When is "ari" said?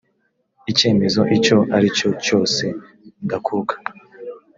1.75-1.87